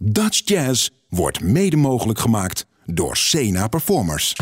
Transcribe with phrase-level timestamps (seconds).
[0.00, 4.36] Dutch Jazz wordt mede mogelijk gemaakt door Sena Performers.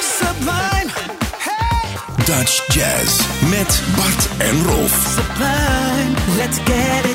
[0.00, 0.90] Sublime,
[1.36, 5.16] hey, Dutch Jazz met Bart en Rolf.
[5.16, 7.11] sublime, let's get it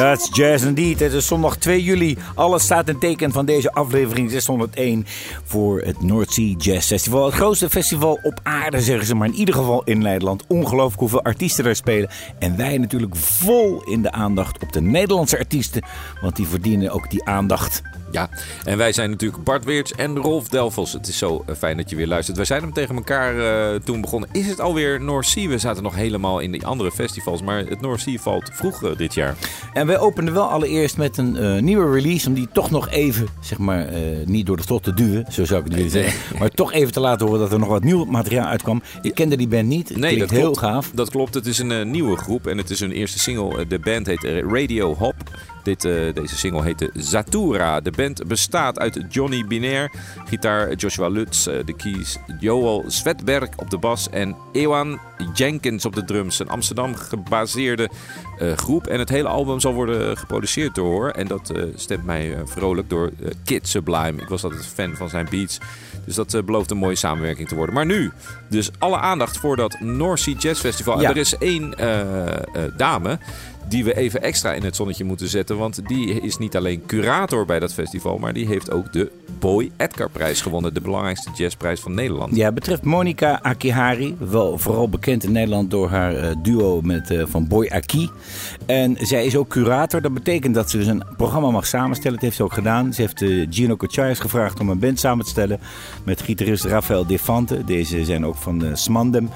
[0.00, 1.00] That's jazz indeed.
[1.00, 2.16] Het is zondag 2 juli.
[2.34, 5.06] Alles staat in teken van deze aflevering 601
[5.44, 7.24] voor het North Sea Jazz Festival.
[7.24, 10.44] Het grootste festival op aarde, zeggen ze, maar in ieder geval in Nederland.
[10.48, 12.10] Ongelooflijk hoeveel artiesten er spelen.
[12.38, 15.82] En wij natuurlijk vol in de aandacht op de Nederlandse artiesten,
[16.20, 17.82] want die verdienen ook die aandacht.
[18.10, 18.28] Ja,
[18.64, 20.92] en wij zijn natuurlijk Bart Weerts en Rolf Delvos.
[20.92, 22.36] Het is zo eh, fijn dat je weer luistert.
[22.36, 24.28] Wij zijn hem tegen elkaar uh, toen begonnen.
[24.32, 25.48] Is het alweer North Sea?
[25.48, 28.96] We zaten nog helemaal in die andere festivals, maar het North Sea valt vroeg uh,
[28.96, 29.36] dit jaar.
[29.72, 33.58] En wij openden wel allereerst met een nieuwe release om die toch nog even, zeg
[33.58, 33.88] maar,
[34.24, 36.38] niet door de slot te duwen, zo zou ik het willen zeggen.
[36.38, 38.82] Maar toch even te laten horen dat er nog wat nieuw materiaal uitkwam.
[39.02, 39.88] Ik kende die band niet.
[39.88, 40.58] Het nee, dat heel klopt.
[40.58, 40.90] gaaf.
[40.94, 41.34] Dat klopt.
[41.34, 43.66] Het is een nieuwe groep en het is hun eerste single.
[43.66, 45.14] De band heet Radio Hop.
[45.62, 47.80] Dit, uh, deze single heette Zatura.
[47.80, 49.90] De band bestaat uit Johnny Binaire,
[50.24, 55.00] gitaar Joshua Lutz, uh, de keys Joel Svetberg op de bas en Ewan
[55.34, 56.38] Jenkins op de drums.
[56.38, 57.90] Een Amsterdam gebaseerde
[58.42, 58.86] uh, groep.
[58.86, 63.10] En het hele album zal worden geproduceerd door, en dat stemt mij vrolijk, door
[63.44, 64.22] Kid Sublime.
[64.22, 65.58] Ik was altijd fan van zijn beats.
[66.04, 67.74] Dus dat belooft een mooie samenwerking te worden.
[67.74, 68.10] Maar nu,
[68.48, 71.00] dus alle aandacht voor dat North Sea Jazz Festival.
[71.00, 71.08] Ja.
[71.08, 71.74] En er is één
[72.76, 73.18] dame
[73.68, 75.58] die we even extra in het zonnetje moeten zetten.
[75.58, 79.70] Want die is niet alleen curator bij dat festival, maar die heeft ook de Boy
[79.76, 80.74] Edgar prijs gewonnen.
[80.74, 82.36] De belangrijkste jazzprijs van Nederland.
[82.36, 84.16] Ja, betreft Monica Akihari.
[84.18, 88.10] Wel vooral bekend in Nederland door haar uh, duo met, uh, van Boy Aki.
[88.66, 90.00] En zij is ook curator.
[90.00, 92.12] Dat betekent dat ze dus een programma mag samenstellen.
[92.12, 92.92] Dat heeft ze ook gedaan.
[92.92, 95.60] Ze heeft uh, Gino Cochais gevraagd om een band samen te stellen.
[96.04, 97.64] Met gitarist Rafael Defante.
[97.64, 99.30] Deze zijn ook van Smandem.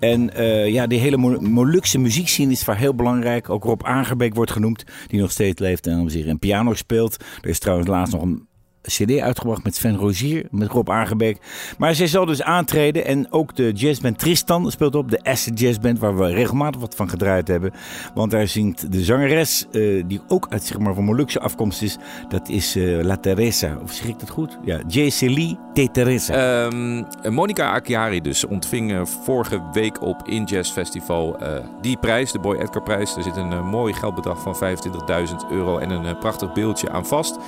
[0.00, 0.30] En
[0.72, 3.50] ja, die hele Molukse muziekscene is voor heel belangrijk.
[3.50, 4.84] Ook Rob Aangerbeek wordt genoemd.
[5.06, 7.16] Die nog steeds leeft en zich een piano speelt.
[7.40, 8.47] Er is trouwens laatst nog een
[8.88, 11.38] CD uitgebracht met Sven Rogier, met Rob Aangebeek.
[11.78, 15.10] Maar zij zal dus aantreden en ook de jazzband Tristan speelt op.
[15.10, 17.72] De Acid Jazzband, waar we regelmatig wat van gedraaid hebben.
[18.14, 21.96] Want daar zingt de zangeres, uh, die ook uit zeg maar, van Molukse afkomst is.
[22.28, 23.78] Dat is uh, La Teresa.
[23.82, 24.58] Of schrik ik dat goed?
[24.64, 25.08] Ja, J.
[25.08, 25.94] Celie T.
[25.94, 26.64] Teresa.
[26.64, 31.36] Um, Monica Akiari dus ontving uh, vorige week op In Jazz Festival
[31.80, 33.16] die prijs, de Boy Edgar prijs.
[33.16, 37.38] Er zit een mooi geldbedrag van 25.000 euro en een prachtig beeldje aan vast.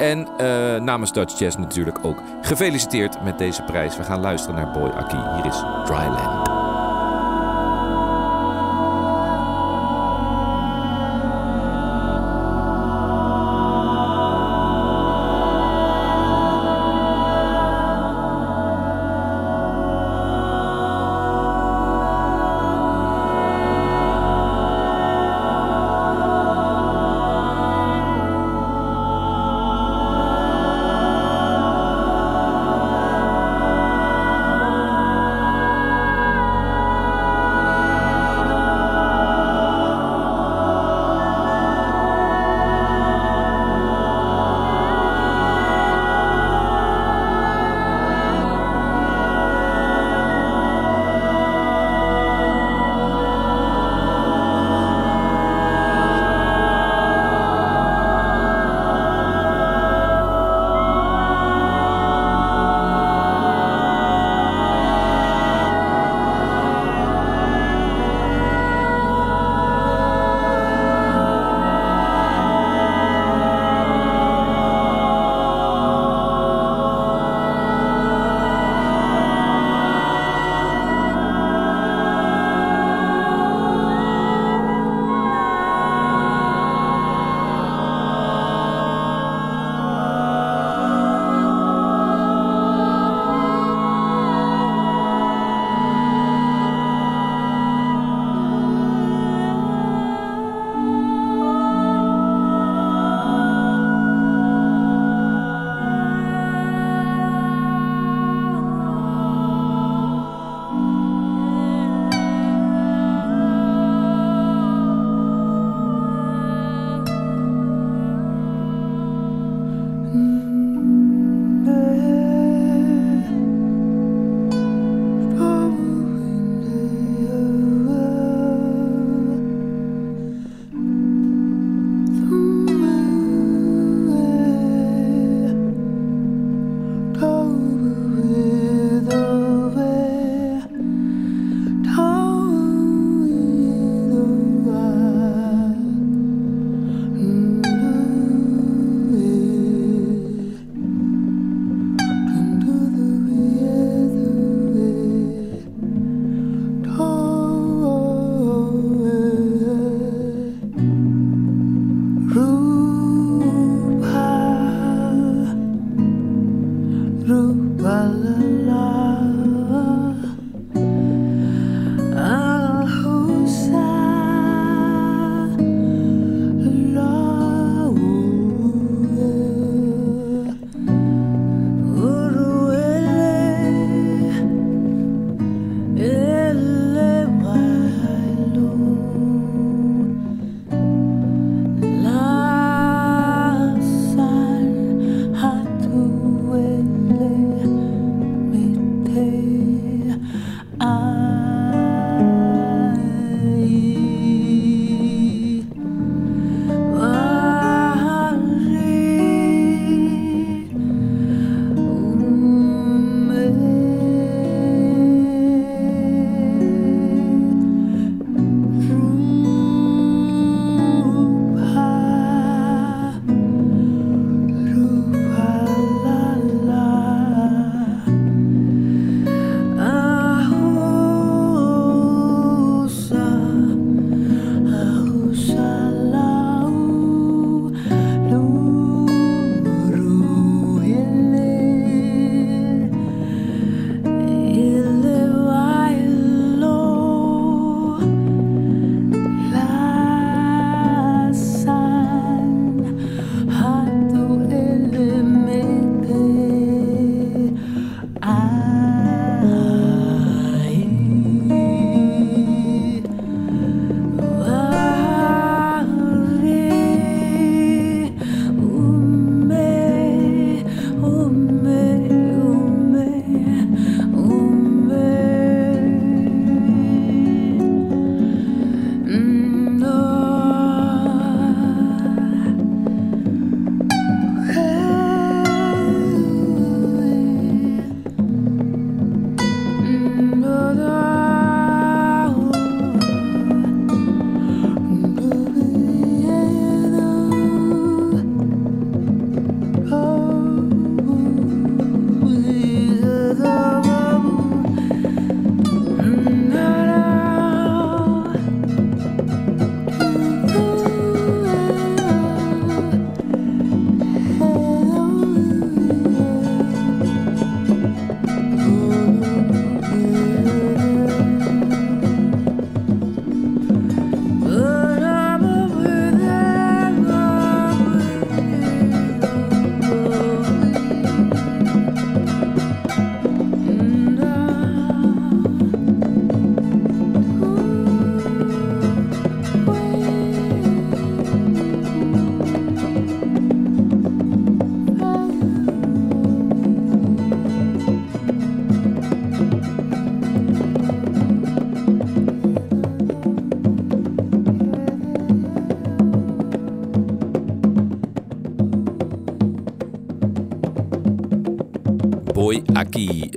[0.00, 3.96] En uh, namens Dutch Jazz natuurlijk ook gefeliciteerd met deze prijs.
[3.96, 5.16] We gaan luisteren naar Boy Aki.
[5.16, 6.49] Hier is Dryland.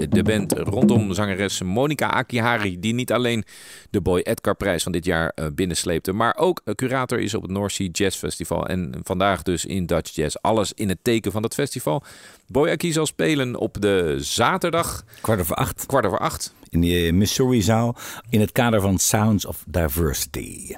[0.09, 3.43] De band rondom zangeres Monica Akihari, die niet alleen
[3.89, 7.51] de Boy Edgar prijs van dit jaar uh, binnensleepte, maar ook curator is op het
[7.51, 8.67] North Sea Jazz Festival.
[8.67, 10.35] En vandaag dus in Dutch Jazz.
[10.41, 12.03] Alles in het teken van het festival.
[12.47, 15.03] Boy Aki zal spelen op de zaterdag.
[15.21, 15.85] Kwart over acht.
[15.85, 17.95] Kwart over acht in de Missouri-zaal
[18.29, 20.75] in het kader van Sounds of Diversity.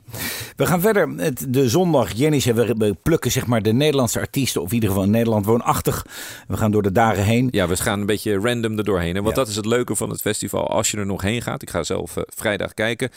[0.56, 2.12] We gaan verder met de zondag.
[2.12, 6.06] Jenny we plukken zeg maar de Nederlandse artiesten, of in ieder geval Nederland woonachtig.
[6.48, 7.48] We gaan door de dagen heen.
[7.52, 9.16] Ja, we gaan een beetje random erdoorheen.
[9.16, 10.68] En want dat is het leuke van het festival.
[10.68, 13.10] Als je er nog heen gaat, ik ga zelf uh, vrijdag kijken.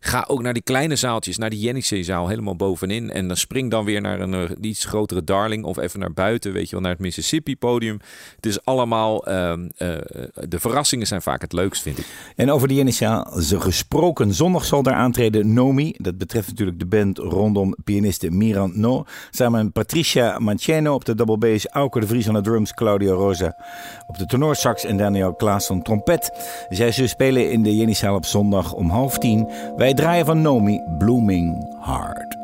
[0.00, 3.10] Ga ook naar die kleine zaaltjes, naar die Jenny-zaal helemaal bovenin.
[3.10, 6.52] En dan spring dan weer naar een uh, iets grotere Darling of even naar buiten,
[6.52, 8.00] weet je wel, naar het Mississippi-podium.
[8.36, 9.52] Het is allemaal, uh,
[10.48, 12.06] de verrassingen zijn vaak het leukst, vind ik.
[12.36, 13.26] En over de initiaal
[13.58, 14.34] gesproken.
[14.34, 15.94] Zondag zal daar aantreden Nomi.
[15.96, 19.04] Dat betreft natuurlijk de band rondom pianiste Miran No.
[19.30, 21.68] Samen met Patricia Manceno op de double bass.
[21.68, 22.74] Auke de Vries aan de drums.
[22.74, 23.56] Claudio Rosa
[24.06, 24.84] op de tenorsax.
[24.84, 26.30] En Daniel Klaas van trompet.
[26.68, 29.48] Zij zullen spelen in de Jennizaal op zondag om half tien.
[29.76, 32.41] Wij draaien van Nomi Blooming Heart.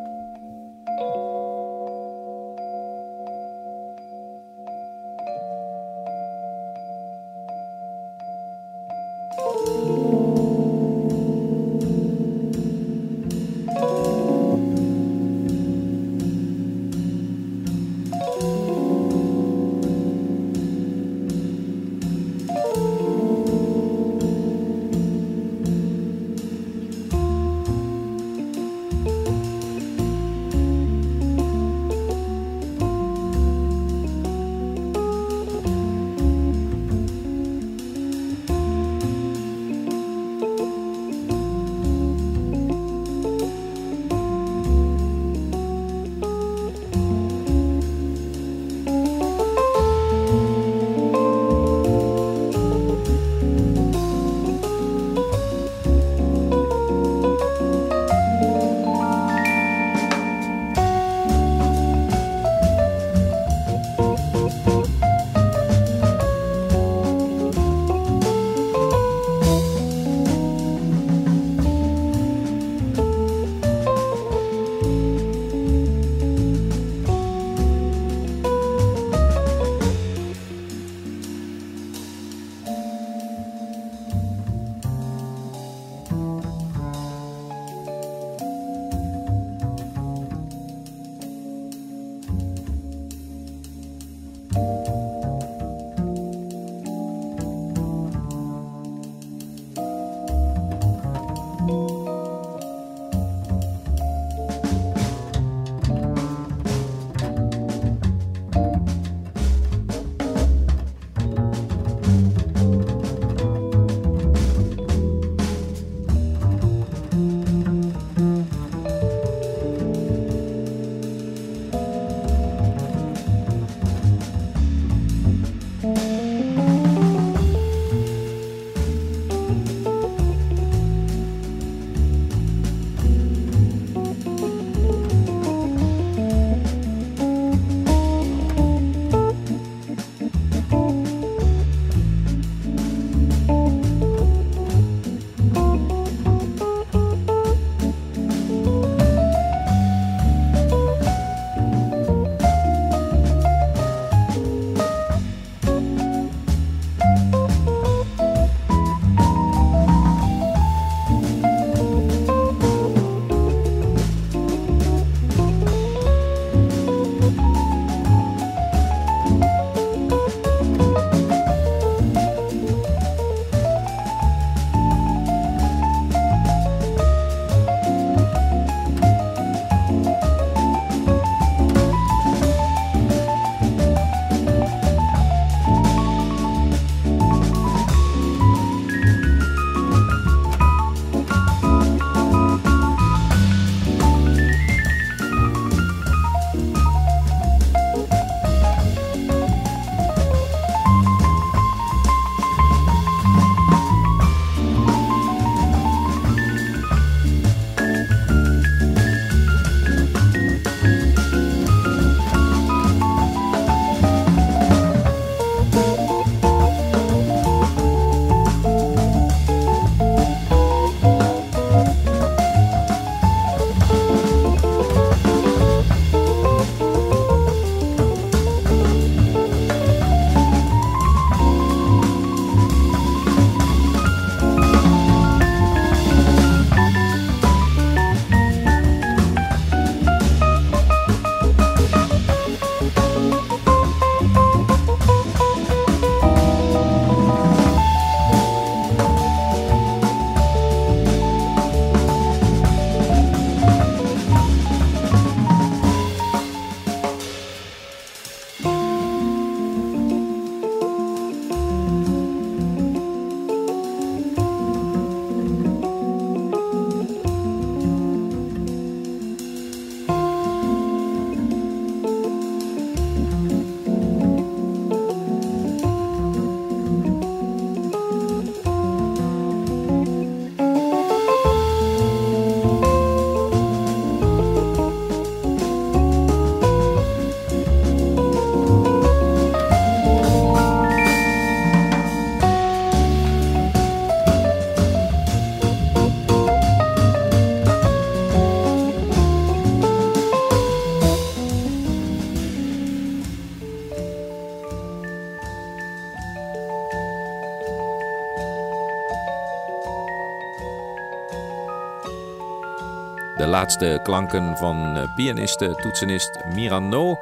[313.48, 317.18] Laatste klanken van uh, pianiste, toetsenist Mirano.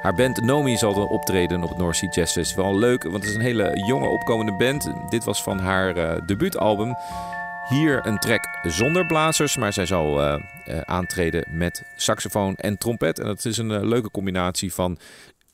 [0.00, 2.78] Haar band Nomi zal optreden op het North Sea Jazz Festival.
[2.78, 4.92] Leuk, want het is een hele jonge opkomende band.
[5.08, 6.94] Dit was van haar uh, debuutalbum.
[7.68, 10.34] Hier een track zonder blazers, maar zij zal uh,
[10.84, 13.18] aantreden met saxofoon en trompet.
[13.18, 14.98] En dat is een leuke combinatie van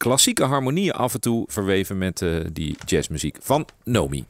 [0.03, 4.25] klassieke harmonieën af en toe verweven met die jazzmuziek van Nomi.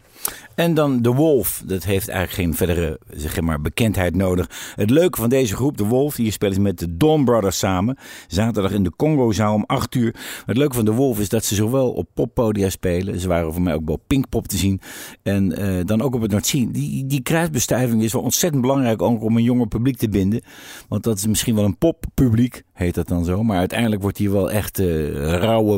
[0.55, 1.63] En dan The Wolf.
[1.67, 4.73] Dat heeft eigenlijk geen verdere zeg maar, bekendheid nodig.
[4.75, 7.97] Het leuke van deze groep, The Wolf, hier spelen ze met de Dawn Brothers samen.
[8.27, 10.15] Zaterdag in de Congo-zaal om 8 uur.
[10.47, 13.21] Het leuke van The Wolf is dat ze zowel op poppodia spelen.
[13.21, 14.81] Ze waren voor mij ook bij Pinkpop te zien.
[15.23, 16.71] En uh, dan ook op het Noordzee.
[16.71, 20.43] Die, die kruisbestuiving is wel ontzettend belangrijk om een jonger publiek te binden.
[20.89, 23.43] Want dat is misschien wel een poppubliek, heet dat dan zo.
[23.43, 24.87] Maar uiteindelijk wordt hier wel echt uh,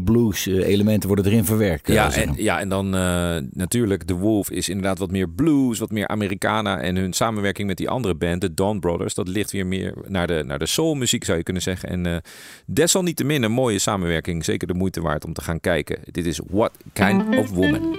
[0.03, 1.89] blues uh, elementen worden erin verwerkt.
[1.89, 2.91] Ja, en, ja en dan
[3.51, 6.81] natuurlijk The Wolf is inderdaad wat meer blues, wat meer Americana.
[6.81, 10.27] En hun samenwerking met die andere band, de Dawn Brothers, dat ligt weer meer naar
[10.27, 11.89] de, naar de soulmuziek, zou je kunnen zeggen.
[11.89, 12.17] En uh,
[12.67, 14.45] desalniettemin een mooie samenwerking.
[14.45, 15.99] Zeker de moeite waard om te gaan kijken.
[16.11, 17.97] Dit is What Kind of Woman.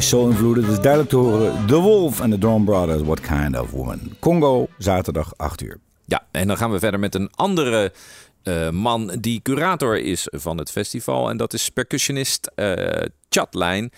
[0.00, 1.66] Zei soul-invloeden, dus duidelijk te horen.
[1.66, 4.00] The Wolf en de Dawn Brothers, What Kind of Woman.
[4.18, 5.78] Congo, zaterdag 8 uur.
[6.04, 7.92] Ja, en dan gaan we verder met een andere
[8.44, 11.30] uh, man die curator is van het festival.
[11.30, 12.74] En dat is percussionist uh,
[13.28, 13.90] Chatlijn.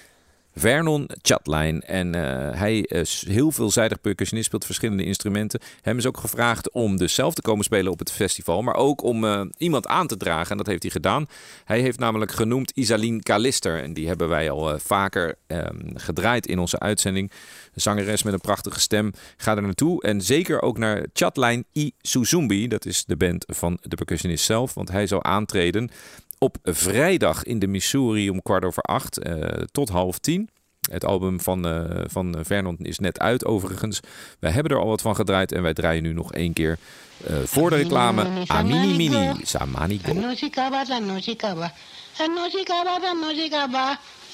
[0.55, 1.81] Vernon Chatline.
[1.81, 5.61] En eh, hij is heel veelzijdig percussionist, speelt verschillende instrumenten.
[5.81, 9.03] Hem is ook gevraagd om dus zelf te komen spelen op het festival, maar ook
[9.03, 10.51] om eh, iemand aan te dragen.
[10.51, 11.27] En dat heeft hij gedaan.
[11.65, 13.83] Hij heeft namelijk genoemd Isaline Kalister.
[13.83, 17.31] En die hebben wij al eh, vaker ehm, gedraaid in onze uitzending.
[17.75, 19.13] Zangeres met een prachtige stem.
[19.37, 20.03] Ga er naartoe.
[20.03, 22.69] En zeker ook naar Chatline I Suzumbi.
[22.69, 24.75] Dat is de band van de percussionist zelf.
[24.75, 25.91] Want hij zal aantreden
[26.43, 29.35] op vrijdag in de Missouri om kwart over acht eh,
[29.73, 30.49] tot half tien.
[30.91, 34.01] Het album van, eh, van Vernon is net uit overigens.
[34.39, 36.79] Wij hebben er al wat van gedraaid en wij draaien nu nog één keer
[37.27, 40.13] eh, voor de reclame Amini Mini Samani Go.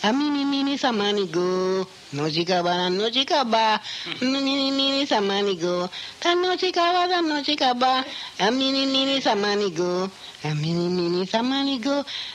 [0.01, 1.85] あみみみみさまにぐ
[2.15, 3.83] のじかばらのじかば。
[4.23, 5.89] みみみみさまにぐ
[6.21, 8.05] たのじかばらのじかば。
[8.39, 10.05] あみみみみさまにぐ
[10.45, 11.91] あみみみみさまにぐ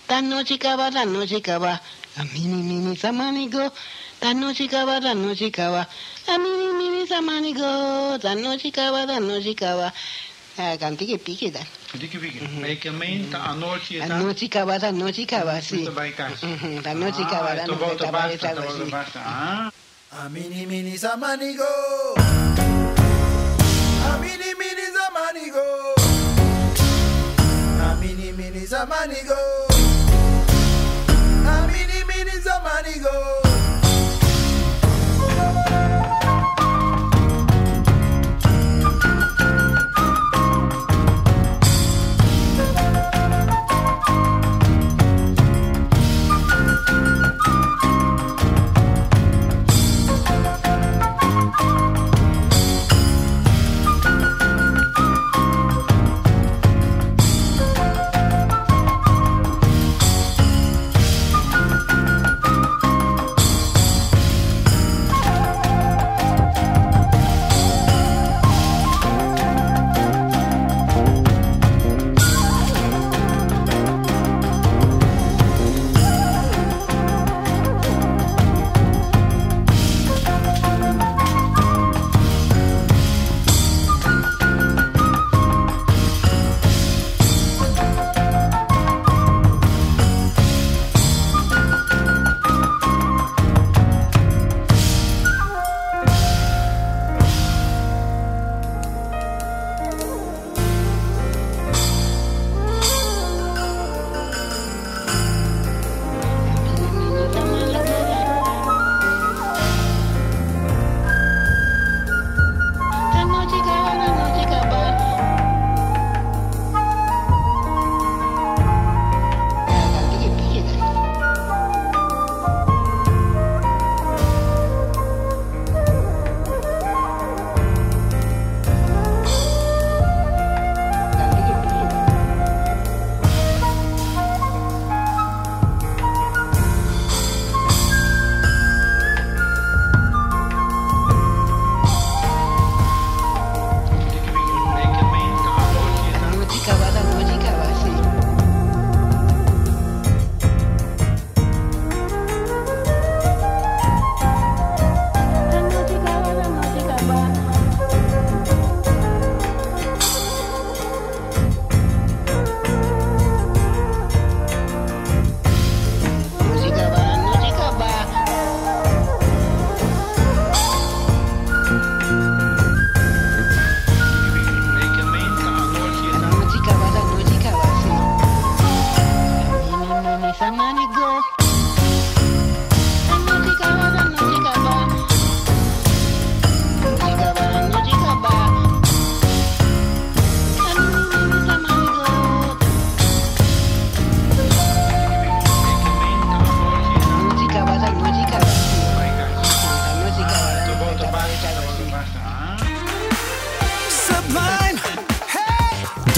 [0.07, 1.81] たのじかばらのじかば。
[2.17, 3.57] あみみみみさまにぐ
[4.19, 5.87] たのじかばらのじかば。
[6.27, 7.61] あみみみみさまにぐ
[8.19, 9.93] たのじかばらのじかば。
[10.57, 11.61] あかん完璧ぴケだ。
[15.93, 16.31] Bij elkaar.
[16.31, 18.89] Ujú, La noche va, la to noche bota va, basta, esa to bota sí.
[18.89, 19.19] basta.
[19.25, 19.71] Ah.
[20.25, 21.71] Amini mini samanigo.
[24.13, 25.65] Amini mini samanigo.
[27.89, 29.39] Amini mini samanigo.
[31.45, 33.11] Amini mini samanigo.
[33.41, 33.42] La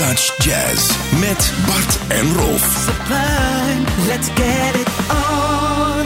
[0.07, 2.63] Dutch Jazz met Bart en Rolf.
[2.85, 3.85] Sublime.
[4.07, 6.05] Let's get it on.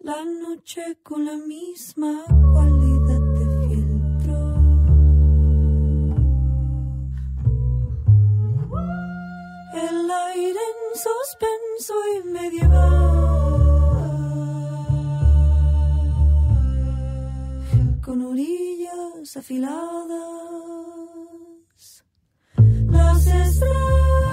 [0.00, 3.47] La noche con la misma cualidad de
[10.98, 12.80] suspenso y medieval,
[18.04, 20.08] con orillas afiladas,
[22.90, 24.27] las estrellas.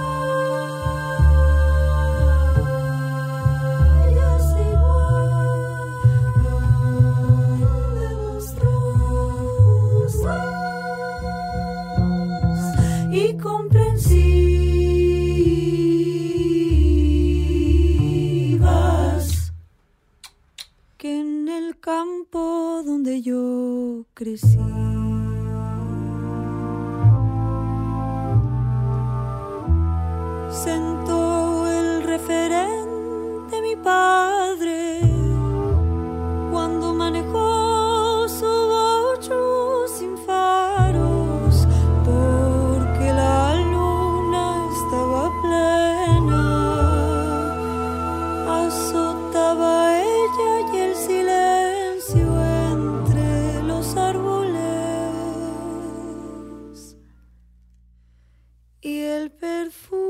[21.86, 24.58] Campo donde yo crecí.
[30.50, 34.45] Sentó el referente mi padre
[59.26, 60.05] el perfume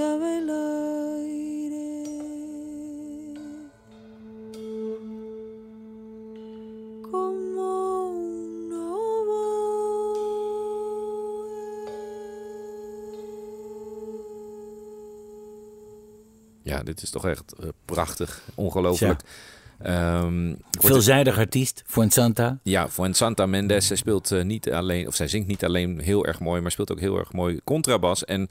[0.00, 1.90] inundaba el aire
[7.10, 8.30] como un
[16.62, 18.42] Ja, dit is toch echt eh, prachtig.
[18.54, 19.20] Ongelooflijk.
[19.78, 22.58] Ehm, Veelzijdig artiest, Fuensanta.
[22.62, 23.86] Ja, voor Santa Mendes.
[23.86, 26.92] Zij speelt eh, niet alleen, of zij zingt niet alleen heel erg mooi, maar speelt
[26.92, 28.24] ook heel erg mooi contrabas.
[28.24, 28.42] En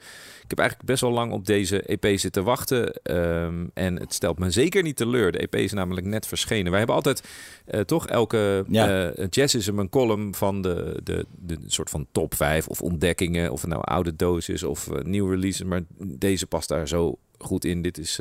[0.42, 2.92] ik heb eigenlijk best wel lang op deze EP zitten wachten.
[3.02, 5.32] ehm, en het stelt me zeker niet teleur.
[5.32, 6.68] De EP is namelijk net verschenen.
[6.70, 7.22] Wij hebben altijd
[7.66, 9.10] eh, toch elke Ja.
[9.10, 13.52] eh jazzism een column van de, de, de soort van top 5 of ontdekkingen.
[13.52, 15.66] Of het nou oude doos is of eh, nieuw releases.
[15.66, 17.82] Maar deze past daar zo goed in.
[17.82, 18.18] Dit is.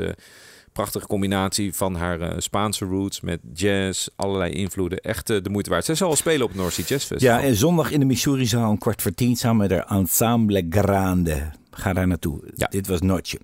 [0.79, 4.99] Prachtige combinatie van haar eh, Spaanse roots met jazz, allerlei invloeden.
[4.99, 5.85] Echt eh, de moeite waard.
[5.85, 7.37] Zij zal al spelen op het North Sea Jazz Festival.
[7.37, 11.51] Ja, en zondag in de Missouri-zaal om kwart voor tien samen met haar Ensemble Grande.
[11.71, 12.51] Ga daar naartoe.
[12.55, 12.67] Ja.
[12.67, 13.39] Dit was Notje.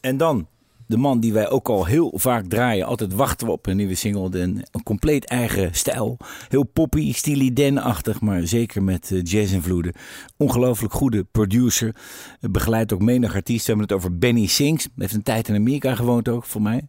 [0.00, 0.48] En dan
[0.86, 2.86] de man die wij ook al heel vaak draaien.
[2.86, 4.40] Altijd wachten we op een nieuwe single.
[4.40, 6.16] Een, een compleet eigen stijl.
[6.48, 9.92] Heel poppy, Steely Dan-achtig, maar zeker met eh, jazz-invloeden.
[10.36, 11.94] Ongelooflijk goede producer.
[12.40, 13.72] Eh, Begeleidt ook menig artiesten.
[13.74, 14.88] We hebben het over Benny Sings.
[14.96, 16.88] Heeft een tijd in Amerika gewoond ook, voor mij.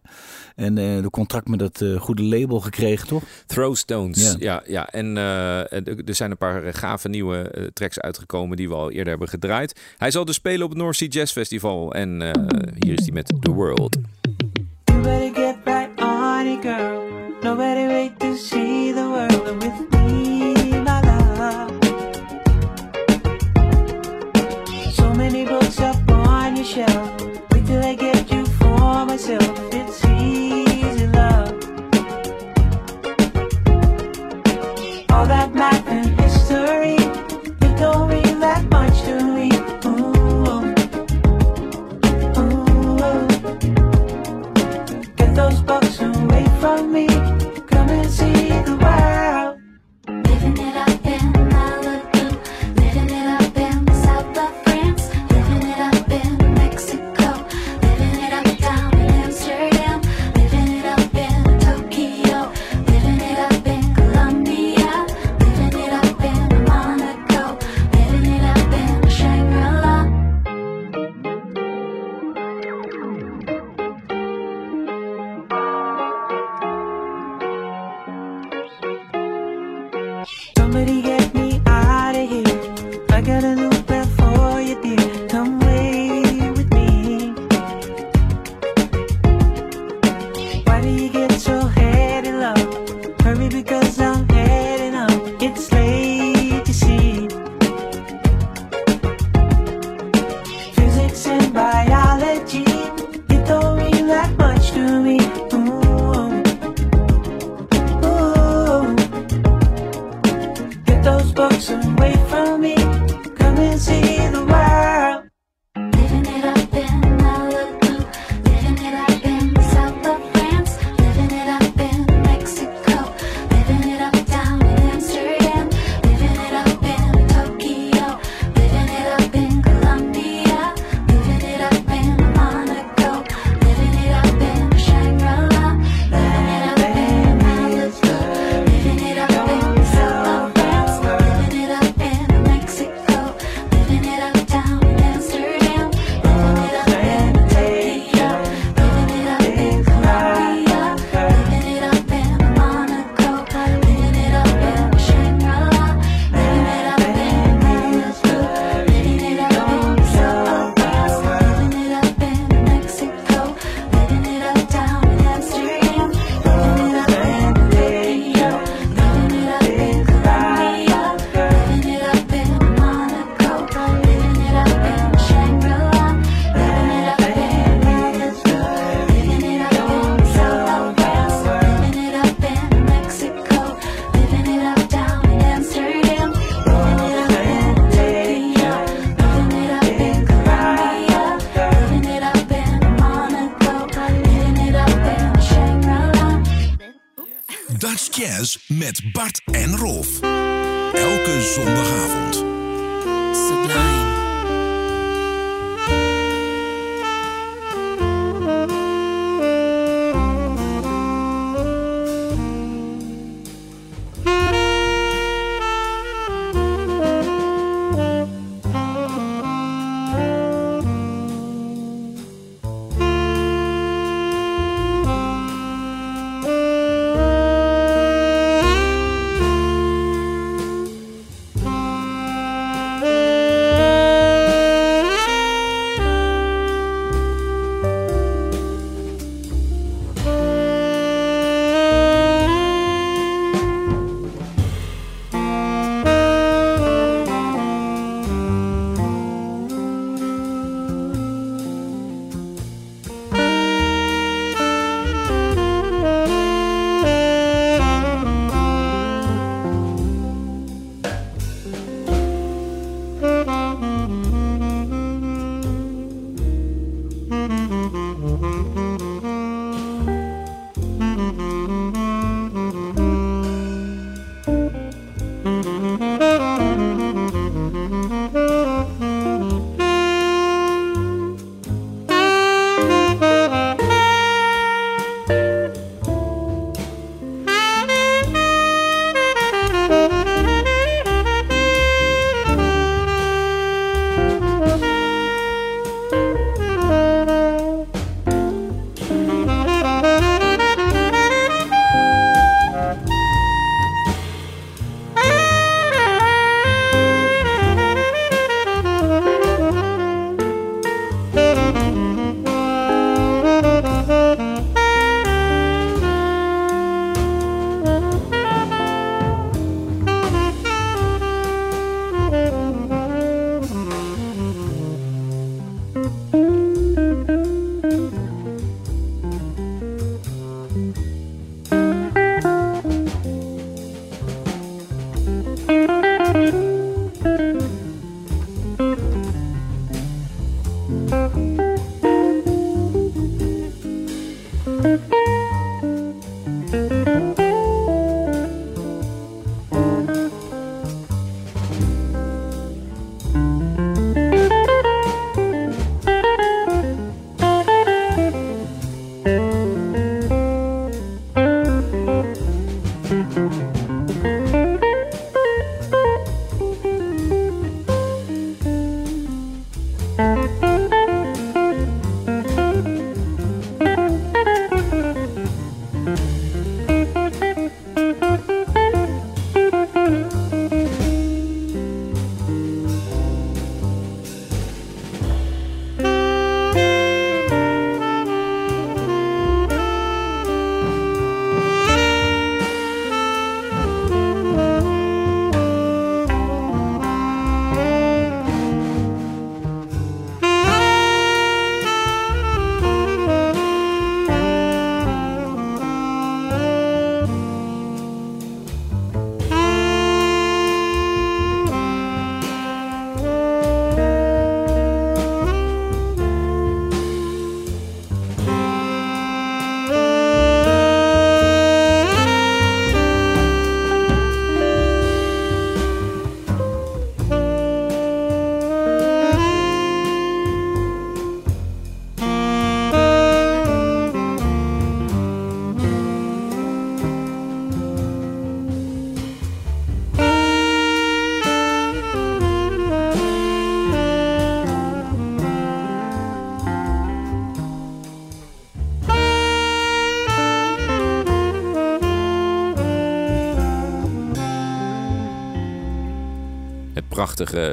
[0.54, 3.22] En eh de contract met dat goede label gekregen, toch?
[3.46, 4.22] Throwstones.
[4.22, 4.36] Ja.
[4.38, 9.08] Ja, ja, En er zijn een paar gave nieuwe tracks uitgekomen die we al eerder
[9.08, 9.80] hebben gedraaid.
[9.96, 11.94] Hij zal dus spelen op het North Sea Jazz Festival.
[11.94, 12.20] En
[12.78, 13.87] hier is hij met The World.
[13.96, 17.08] You better get right on it, girl.
[17.42, 21.72] Nobody wait to see the world with me, my love.
[24.92, 27.22] So many books up on your shelf.
[27.52, 29.57] Wait till I get you for myself.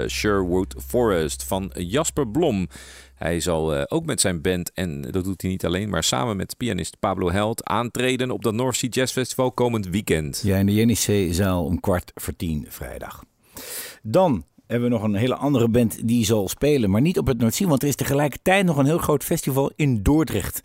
[0.07, 2.67] Sherwood Forest van Jasper Blom.
[3.15, 6.37] Hij zal eh, ook met zijn band, en dat doet hij niet alleen, maar samen
[6.37, 10.41] met pianist Pablo Held aantreden op dat North Sea Jazz Festival komend weekend.
[10.43, 13.23] Ja, in de JNC-zaal om kwart voor tien vrijdag.
[14.01, 17.37] Dan hebben we nog een hele andere band die zal spelen, maar niet op het
[17.37, 20.61] Noordzee, want er is tegelijkertijd nog een heel groot festival in Dordrecht.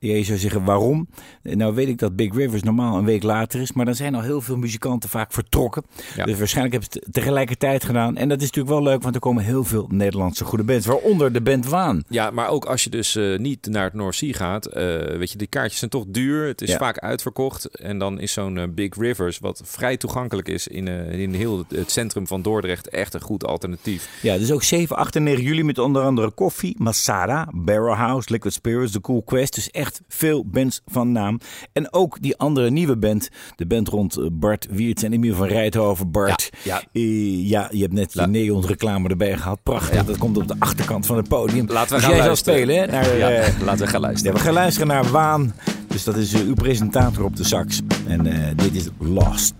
[0.00, 1.08] Je zou zeggen waarom?
[1.42, 4.20] Nou weet ik dat Big Rivers normaal een week later is, maar dan zijn al
[4.20, 5.82] heel veel muzikanten vaak vertrokken.
[6.16, 6.24] Ja.
[6.24, 8.16] Dus waarschijnlijk hebben ze het tegelijkertijd gedaan.
[8.16, 11.32] En dat is natuurlijk wel leuk, want er komen heel veel Nederlandse goede bands, waaronder
[11.32, 12.02] de band Waan.
[12.08, 14.82] Ja, maar ook als je dus eh, niet naar het Sea gaat, eh,
[15.16, 16.46] weet je, die kaartjes zijn toch duur.
[16.46, 16.78] Het is Ja.
[16.78, 17.64] vaak uitverkocht.
[17.78, 21.70] En dan is zo'n eh, Big Rivers, wat vrij toegankelijk is in, in heel het,
[21.78, 24.08] het centrum van Dordrecht, echt een goed alternatief.
[24.22, 28.32] Ja, dus ook 7, 8 en 9 juli met onder andere Koffie, Masada, Barrel House,
[28.32, 29.54] Liquid Spirits, The Cool Quest.
[29.54, 31.40] Dus echt veel bands van naam.
[31.72, 35.46] En ook die andere nieuwe band, de band rond eh, Bart Wiertz en Emiel van
[35.46, 36.10] Rijthoven.
[36.10, 39.62] Bart, Ja, eh, ja je hebt net die La- Neon reclame erbij gehad.
[39.62, 40.02] Prachtig, Ja.
[40.02, 41.66] dat komt op de achterkant van het podium.
[41.68, 42.58] Laten we dus gaan jij luisteren.
[42.60, 42.86] spelen, hè?
[42.86, 44.34] Naar, Ja, eh, laten we gaan luisteren.
[44.34, 45.54] we gaan luisteren naar Waan.
[45.88, 47.80] Dus dat is eh, uw presentator op de sax.
[48.08, 49.54] En eh, dit is Lost.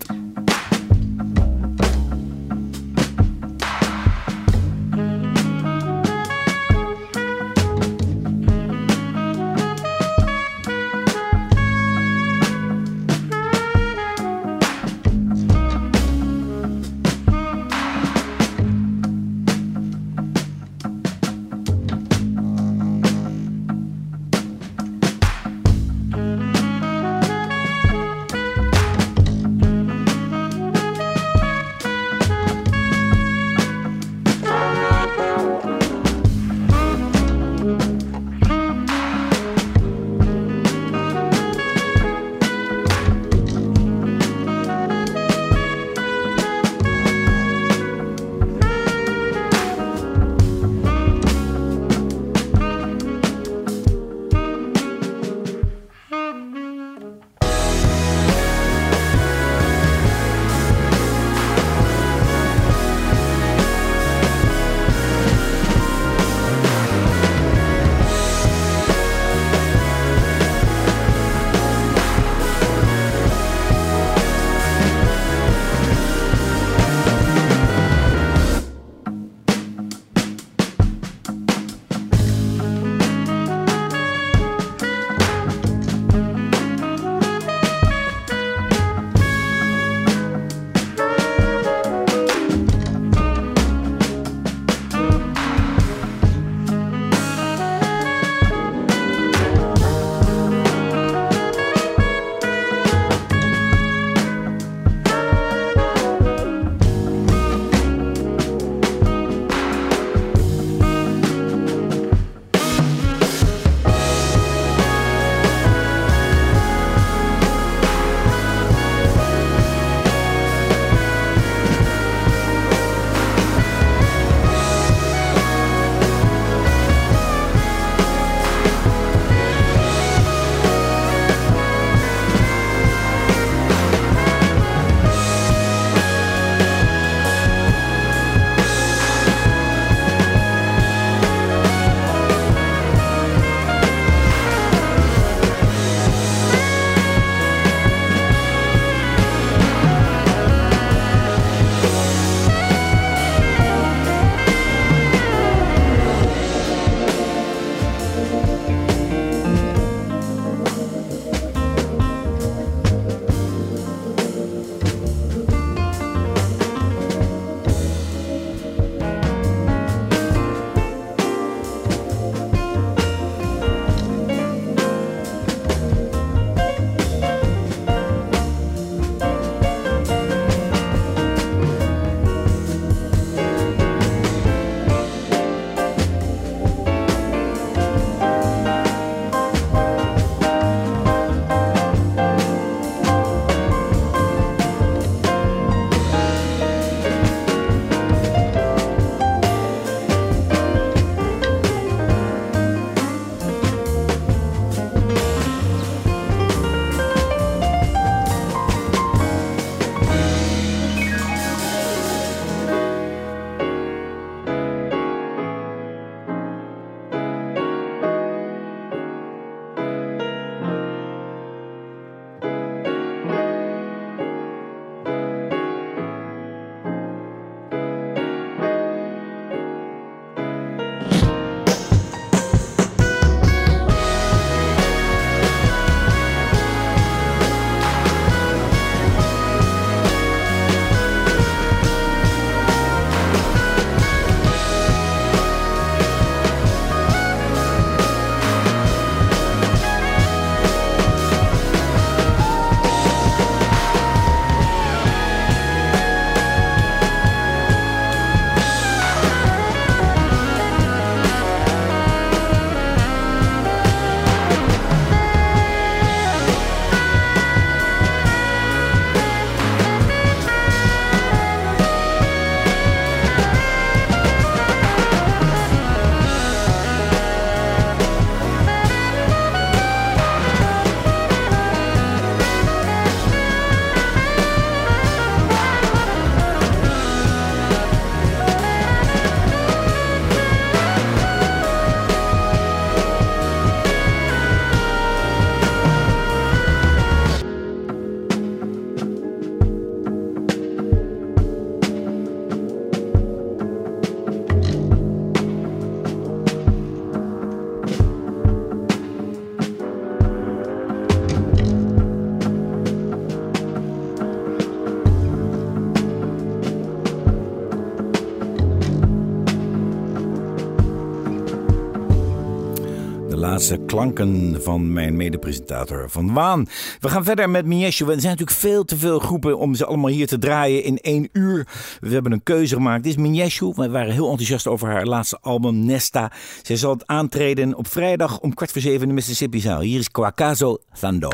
[323.71, 326.67] Laatste klanken van mijn medepresentator Van Waan.
[327.01, 328.05] We gaan verder met Miesje.
[328.05, 331.29] Er zijn natuurlijk veel te veel groepen om ze allemaal hier te draaien in één
[331.33, 331.67] uur.
[332.01, 333.03] We hebben een keuze gemaakt.
[333.03, 333.73] Dit is Miesje.
[333.75, 336.33] We waren heel enthousiast over haar laatste album Nesta.
[336.63, 339.81] Zij zal het aantreden op vrijdag om kwart voor zeven in de Mississippi zaal.
[339.81, 341.29] Hier is Kwakazo Thando.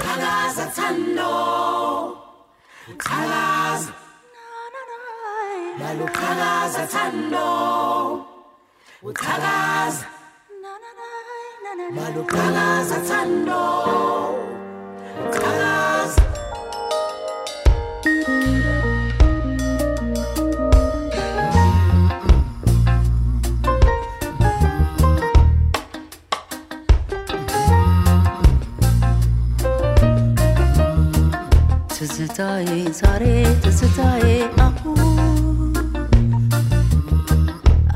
[31.95, 32.68] ትዝታዬ
[32.99, 33.25] ዛሬ
[33.62, 34.25] ትዝታዬ
[34.61, 35.75] አሁን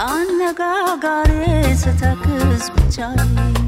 [0.08, 1.30] አነጋጋሪ
[1.74, 3.67] ስተክዝ ብቻዬ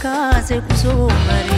[0.00, 1.50] Casa kaze kuzomari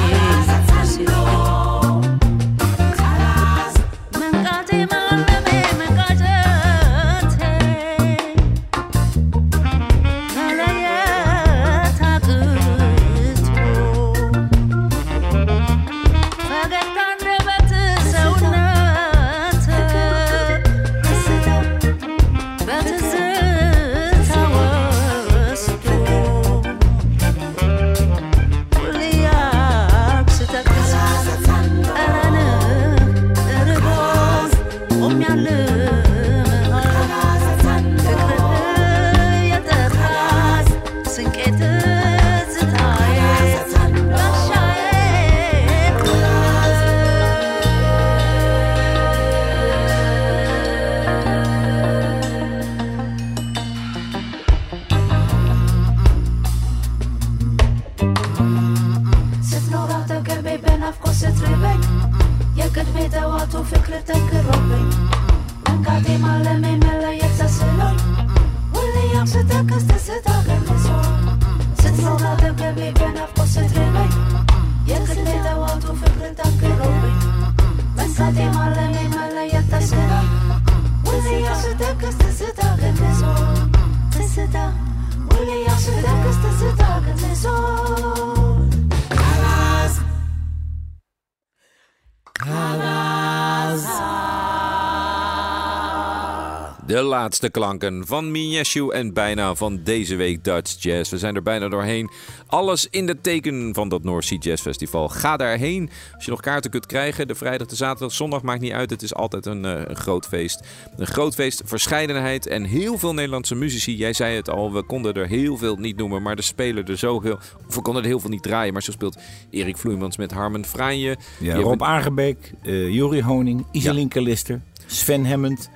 [97.15, 101.11] laatste klanken van Minyeshu en bijna van deze week Dutch Jazz.
[101.11, 102.11] We zijn er bijna doorheen.
[102.47, 105.09] Alles in de teken van dat North Sea Jazz Festival.
[105.09, 107.29] Ga daarheen als je nog kaarten kunt krijgen.
[107.29, 108.91] De vrijdag, de zaterdag, zondag maakt niet uit.
[108.91, 110.63] Het is altijd een, eh, een groot feest.
[110.97, 113.97] Een groot feest, verscheidenheid en heel veel Nederlandse muzici.
[113.97, 116.99] Jij zei het al, we konden er heel veel niet noemen, maar er spelen er
[116.99, 117.39] zoveel.
[117.69, 119.19] Of we konden er heel veel niet draaien, maar zo speelt
[119.51, 120.65] Erik Vloeimans met Harmen.
[120.75, 125.71] Ja, Je Rob hebt- Aangebeek, eh Jori Honing, Iselin Kalister, Sven Hammond.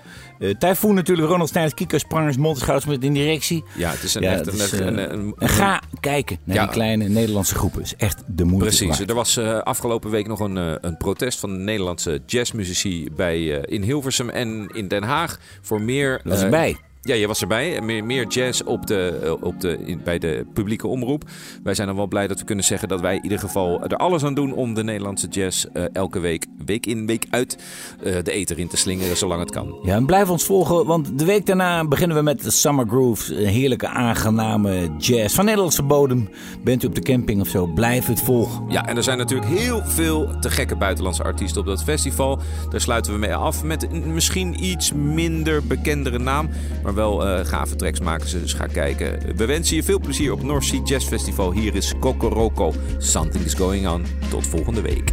[0.58, 3.64] Typhoon natuurlijk, Ronald Stijns, Kika Sprangers, Monterschouders met in directie.
[3.76, 5.82] Ja, het is een Ja, echt het een, is, een, eh, een- een- En ga
[6.00, 6.62] kijken naar Ja.
[6.62, 7.82] die kleine Nederlandse groepen.
[7.82, 8.96] is echt de moeite Precies.
[8.98, 9.08] waard.
[9.08, 13.82] Er was eh, afgelopen week nog een, een protest van de Nederlandse jazzmuzici bij, in
[13.82, 16.20] Hilversum en in Den Haag voor meer.
[16.24, 16.76] Was eh, erbij.
[17.02, 17.80] Ja, je was erbij.
[17.80, 21.24] Meer, meer jazz op de, eh, op de, in- bij de publieke omroep.
[21.62, 23.96] Wij zijn dan wel blij dat we kunnen zeggen dat wij in ieder geval er
[23.96, 27.58] alles aan doen om de Nederlandse jazz eh, elke week, week in, week uit,
[28.02, 29.78] eh, de eter in te slingeren zolang het kan.
[29.82, 33.28] Ja, en blijf ons volgen, want de week daarna beginnen we met de Summer Grooves.
[33.28, 36.28] Een heerlijke, aangename jazz van Nederlandse bodem.
[36.64, 38.64] Bent u op de camping of zo, blijf het volgen.
[38.68, 42.38] Ja, en er zijn natuurlijk heel veel te gekke buitenlandse artiesten op dat festival.
[42.70, 46.48] Daar sluiten we mee af met een misschien iets minder bekendere naam.
[46.88, 49.36] Maar wel eh, gave tracks maken ze, dus ga kijken.
[49.36, 51.52] We wensen je veel plezier op North Sea Jazz Festival.
[51.52, 52.72] Hier is Kokoroko.
[52.98, 54.04] Something is going on.
[54.30, 55.12] Tot volgende week.